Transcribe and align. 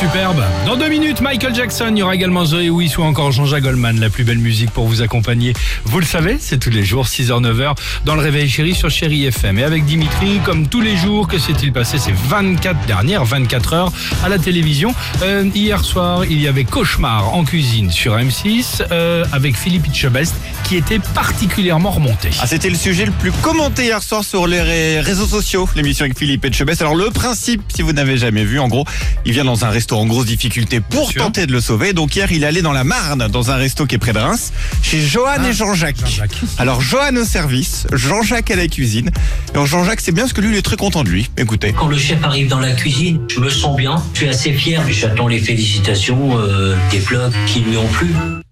superbe. 0.00 0.42
Dans 0.66 0.76
deux 0.76 0.88
minutes, 0.88 1.20
Michael 1.20 1.54
Jackson, 1.54 1.88
il 1.92 1.98
y 1.98 2.02
aura 2.02 2.14
également 2.14 2.44
Zoé 2.44 2.68
Wiss 2.70 2.98
ou 2.98 3.02
encore 3.02 3.32
Jean-Jacques 3.32 3.62
Goldman, 3.62 3.98
la 3.98 4.10
plus 4.10 4.24
belle 4.24 4.38
musique 4.38 4.70
pour 4.70 4.86
vous 4.86 5.00
accompagner. 5.00 5.52
Vous 5.84 6.00
le 6.00 6.04
savez, 6.06 6.36
c'est 6.38 6.58
tous 6.58 6.70
les 6.70 6.84
jours, 6.84 7.06
6h, 7.06 7.40
9h, 7.40 7.74
dans 8.04 8.14
le 8.14 8.20
Réveil 8.20 8.48
Chéri 8.48 8.74
sur 8.74 8.90
Chéri 8.90 9.24
FM. 9.26 9.58
Et 9.58 9.64
avec 9.64 9.84
Dimitri, 9.86 10.40
comme 10.44 10.68
tous 10.68 10.80
les 10.80 10.96
jours, 10.96 11.28
que 11.28 11.38
s'est-il 11.38 11.72
passé 11.72 11.98
ces 11.98 12.12
24 12.12 12.84
dernières 12.86 13.24
24 13.24 13.72
heures 13.72 13.92
à 14.22 14.28
la 14.28 14.38
télévision? 14.38 14.94
Euh, 15.22 15.44
Hier 15.54 15.82
soir, 15.84 16.24
il 16.26 16.40
y 16.40 16.48
avait 16.48 16.64
Cauchemar 16.64 17.32
en 17.34 17.44
cuisine 17.44 17.90
sur 17.90 18.16
M6 18.16 18.82
euh, 18.90 19.24
avec 19.32 19.56
Philippe 19.56 19.86
Etchebest 19.88 20.34
qui 20.64 20.76
était 20.76 20.98
particulièrement 21.14 21.90
remonté. 21.90 22.28
Ah, 22.40 22.46
c'était 22.46 22.68
le 22.70 22.76
sujet 22.76 23.06
le 23.06 23.12
plus 23.12 23.30
commenté 23.32 23.84
hier 23.84 24.02
soir 24.02 24.24
sur 24.24 24.46
les 24.46 24.60
ré- 24.60 25.00
réseaux 25.00 25.26
sociaux, 25.26 25.68
l'émission 25.76 26.04
avec 26.04 26.18
Philippe 26.18 26.44
Etchebest. 26.44 26.80
Alors 26.82 26.96
le 26.96 27.10
principe, 27.10 27.62
si 27.74 27.82
vous 27.82 27.92
n'avez 27.92 28.16
jamais 28.18 28.44
vu, 28.44 28.58
en 28.58 28.68
gros, 28.68 28.84
il 29.24 29.32
vient 29.32 29.44
dans 29.44 29.64
un 29.64 29.70
resto 29.86 29.96
en 29.98 30.06
grosse 30.06 30.26
difficulté 30.26 30.80
pour 30.80 31.14
tenter 31.14 31.46
de 31.46 31.52
le 31.52 31.60
sauver. 31.60 31.92
Donc 31.92 32.16
hier, 32.16 32.32
il 32.32 32.44
allé 32.44 32.60
dans 32.60 32.72
la 32.72 32.82
Marne, 32.82 33.28
dans 33.28 33.52
un 33.52 33.56
resto 33.56 33.86
qui 33.86 33.94
est 33.94 33.98
près 33.98 34.12
de 34.12 34.18
Reims, 34.18 34.52
chez 34.82 35.00
Johan 35.00 35.44
et 35.44 35.52
Jean-Jacques. 35.52 35.96
Ah, 36.02 36.06
Jean-Jacques. 36.06 36.38
Alors 36.58 36.80
Johan 36.80 37.14
au 37.14 37.24
service, 37.24 37.86
Jean-Jacques 37.92 38.50
à 38.50 38.56
la 38.56 38.66
cuisine. 38.66 39.10
Et 39.48 39.50
alors 39.52 39.66
Jean-Jacques, 39.66 40.00
c'est 40.00 40.10
bien 40.10 40.24
parce 40.24 40.32
que 40.32 40.40
lui, 40.40 40.50
il 40.50 40.56
est 40.56 40.62
très 40.62 40.76
content 40.76 41.04
de 41.04 41.08
lui. 41.08 41.30
Écoutez. 41.36 41.72
Quand 41.72 41.86
le 41.86 41.98
chef 41.98 42.22
arrive 42.24 42.48
dans 42.48 42.58
la 42.58 42.72
cuisine, 42.72 43.20
je 43.28 43.38
me 43.38 43.48
sens 43.48 43.76
bien, 43.76 44.02
je 44.12 44.18
suis 44.18 44.28
assez 44.28 44.52
fier. 44.52 44.82
J'attends 44.90 45.28
les 45.28 45.38
félicitations 45.38 46.36
euh, 46.36 46.74
des 46.90 46.98
plats 46.98 47.30
qui 47.46 47.60
lui 47.60 47.76
ont 47.76 47.88
plu. 47.88 48.08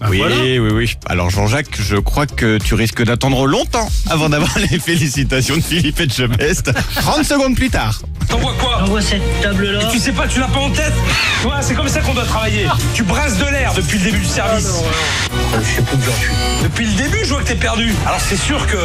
Ah, 0.00 0.08
oui, 0.10 0.18
voilà. 0.18 0.36
oui, 0.36 0.58
oui. 0.58 0.94
Alors 1.06 1.30
Jean-Jacques, 1.30 1.80
je 1.80 1.96
crois 1.96 2.26
que 2.26 2.58
tu 2.58 2.74
risques 2.74 3.02
d'attendre 3.02 3.46
longtemps 3.46 3.88
avant 4.08 4.28
d'avoir 4.28 4.56
les 4.70 4.78
félicitations 4.78 5.56
de 5.56 5.62
Philippe 5.62 5.98
Etchebest. 5.98 6.70
30 6.96 7.24
secondes 7.24 7.56
plus 7.56 7.70
tard. 7.70 8.02
T'envoies 8.28 8.54
quoi 8.60 8.78
J'envoie 8.80 9.00
cette 9.02 9.40
table-là. 9.40 9.80
Tu 9.90 9.98
sais 9.98 10.12
pas, 10.12 10.26
tu 10.26 10.40
l'as 10.40 10.46
pas 10.48 10.58
en 10.60 10.70
tête 10.70 10.92
Ouais, 11.44 11.52
c'est 11.60 11.74
comme 11.74 11.88
ça 11.88 12.00
qu'on 12.00 12.14
doit 12.14 12.24
travailler. 12.24 12.66
Tu 12.94 13.02
brasses 13.02 13.38
de 13.38 13.44
l'air 13.46 13.72
depuis 13.74 13.98
le 13.98 14.04
début 14.04 14.18
du 14.20 14.24
service. 14.26 14.66
Euh, 15.54 15.58
Je 15.62 15.76
sais 15.76 15.82
plus 15.82 15.96
suis. 16.02 16.32
Depuis 16.62 16.86
le 16.86 16.92
début, 16.94 17.18
je 17.24 17.30
vois 17.32 17.42
que 17.42 17.48
t'es 17.48 17.54
perdu. 17.54 17.94
Alors 18.06 18.20
c'est 18.20 18.36
sûr 18.36 18.66
que 18.66 18.76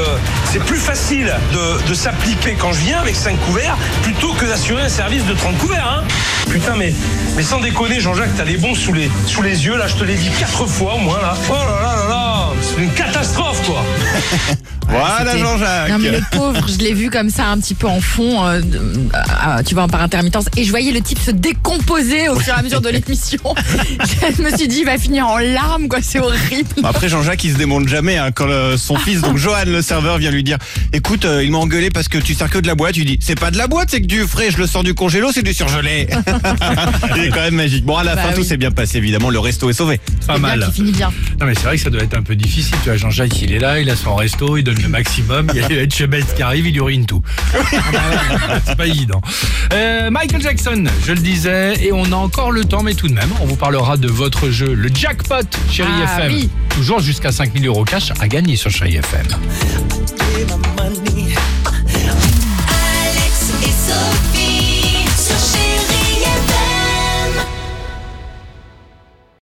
c'est 0.46 0.64
plus 0.64 0.78
facile 0.78 1.34
de, 1.54 1.88
de 1.90 1.94
s'appliquer 1.94 2.56
quand 2.60 2.72
je 2.72 2.80
viens 2.82 3.00
avec 3.00 3.16
5 3.16 3.38
couverts 3.46 3.78
plutôt 4.04 4.34
que 4.34 4.46
d'assurer 4.46 4.84
un 4.84 4.90
service 4.90 5.26
de 5.26 5.34
30 5.34 5.58
couverts. 5.58 6.02
Hein 6.02 6.04
Putain, 6.50 6.76
mais, 6.78 6.94
mais 7.36 7.44
sans 7.44 7.60
déconner, 7.60 8.00
Jean-Jacques, 8.00 8.36
t'as 8.38 8.44
les 8.44 8.58
bons 8.58 8.76
sous 8.76 8.94
les, 8.94 9.10
sous 9.26 9.42
les 9.42 9.66
yeux. 9.66 9.78
Là, 9.78 9.88
je 9.88 9.96
te 9.96 10.04
l'ai 10.04 10.16
dit 10.16 10.30
quatre 10.40 10.66
fois 10.68 10.96
au 10.96 11.00
moins. 11.00 11.22
là. 11.22 11.36
Oh 11.50 11.54
là 11.54 11.66
là 11.82 11.96
là 11.96 12.10
là 12.10 12.48
C'est 12.62 12.82
une 12.82 12.92
catastrophe, 12.92 13.62
quoi 13.66 13.84
Voilà 14.90 15.38
Jean-Jacques. 15.38 15.90
Non 15.90 16.00
mais 16.00 16.12
le 16.12 16.22
pauvre, 16.32 16.66
je 16.68 16.78
l'ai 16.80 16.94
vu 16.94 17.10
comme 17.10 17.30
ça 17.30 17.48
un 17.48 17.58
petit 17.60 17.76
peu 17.76 17.88
en 17.88 18.02
fond, 18.02 18.46
euh, 18.46 18.60
de- 18.62 18.78
euh, 18.78 19.64
tu 19.66 19.74
vois, 19.74 19.88
par 19.88 20.02
intermittence, 20.02 20.46
et 20.58 20.64
je 20.64 20.70
voyais 20.70 20.92
le 20.92 21.00
type 21.02 21.20
se 21.20 21.32
décomposer 21.32 22.28
au 22.30 22.36
fur 22.40 22.54
et 22.54 22.60
à 22.60 22.62
mesure 22.62 22.82
de 22.82 22.90
l'émission. 22.90 23.40
je 24.38 24.42
me 24.42 24.56
suis 24.58 24.68
dit, 24.68 24.80
il 24.80 24.86
va 24.86 24.98
finir 24.98 25.28
en 25.28 25.38
larmes, 25.38 25.88
quoi, 25.88 26.00
c'est 26.02 26.20
horrible. 26.20 26.70
Après 26.84 27.08
Jean-Jacques 27.10 27.44
il 27.44 27.54
se 27.54 27.58
démonte 27.58 27.88
jamais 27.88 28.18
hein, 28.18 28.32
quand 28.34 28.48
euh, 28.50 28.76
son 28.78 28.98
fils 28.98 29.22
donc 29.22 29.38
Johan 29.38 29.64
le 29.66 29.82
serveur 29.82 30.18
vient 30.18 30.32
lui 30.32 30.44
dire 30.44 30.58
écoute 30.94 31.26
euh, 31.26 31.44
il 31.44 31.52
m'a 31.52 31.58
engueulé 31.60 31.90
parce 31.90 32.08
que 32.08 32.18
tu 32.18 32.34
sers 32.34 32.50
que 32.50 32.58
de 32.60 32.68
la 32.68 32.76
boîte 32.76 32.94
tu 32.94 33.06
dis 33.06 33.18
c'est 33.22 33.40
pas 33.40 33.52
de 33.52 33.58
la 33.58 33.68
boîte 33.68 33.90
c'est 33.92 34.02
que 34.02 34.08
du 34.08 34.22
frais 34.28 34.52
je 34.52 34.58
le 34.58 34.68
sors 34.68 34.84
du 34.84 34.94
congélo 34.94 35.30
c'est 35.34 35.44
du 35.44 35.54
surgelé 35.54 36.08
il 37.16 37.24
est 37.26 37.30
quand 37.30 37.42
même 37.42 37.56
magique 37.56 37.86
bon 37.86 37.98
à 37.98 38.04
la 38.04 38.16
Bah 38.16 38.24
fin 38.24 38.30
oui. 38.30 38.36
tout 38.36 38.44
s'est 38.44 38.58
bien 38.58 38.72
passé 38.72 38.98
évidemment 38.98 39.30
le 39.30 39.40
resto 39.40 39.70
est 39.70 39.74
sauvé 39.74 39.98
Pas 40.28 40.34
C'est 40.36 40.40
bien 40.40 40.40
mal. 40.40 40.64
qu'il 40.66 40.74
finit 40.74 40.92
bien. 40.92 41.12
Non 41.40 41.46
mais 41.46 41.54
c'est 41.56 41.64
vrai 41.64 41.78
que 41.78 41.84
ça 41.84 41.90
doit 41.90 42.04
être 42.04 42.18
un 42.18 42.24
peu 42.24 42.36
difficile. 42.36 42.76
Tu 42.84 42.90
vois, 42.90 42.98
Jean-Jacques, 42.98 43.42
il 43.42 43.52
est 43.54 43.60
là, 43.60 43.80
il 43.80 43.90
a 43.90 43.96
son 43.96 44.16
resto, 44.16 44.58
il 44.58 44.64
donne 44.74 44.84
le 44.84 44.90
maximum. 44.90 45.48
Il 45.54 45.62
y 45.62 45.64
a 45.80 45.84
Etchebest 45.84 46.36
qui 46.36 46.42
arrive, 46.44 46.68
il 46.68 46.78
urine 46.78 47.06
tout. 47.06 47.22
Ah 47.74 47.92
bah 47.92 48.60
c'est 48.66 48.76
pas 48.76 48.88
évident. 48.88 49.22
Euh, 49.74 50.10
Michael 50.12 50.42
Jackson, 50.42 50.84
je 51.06 51.12
le 51.14 51.20
disais, 51.20 51.74
et 51.84 51.92
on 51.92 52.06
a 52.12 52.16
encore 52.16 52.52
le 52.52 52.64
temps, 52.66 52.84
mais 52.84 52.94
tout 52.94 53.08
de 53.08 53.14
même, 53.14 53.30
on 53.42 53.46
vous 53.46 53.56
parlera 53.56 53.98
de 53.98 54.08
votre 54.08 54.50
jeu, 54.50 54.74
le 54.74 54.90
jackpot, 54.94 55.36
chérie 55.70 55.90
Ah 56.06 56.20
FM. 56.20 56.34
oui. 56.34 56.50
Toujours 56.70 57.00
jusqu'à 57.00 57.32
5000 57.32 57.66
euros 57.68 57.84
cash 57.84 58.12
à 58.20 58.28
gagner 58.28 58.56
sur 58.56 58.70
chérie 58.72 58.96
FM. 58.98 59.28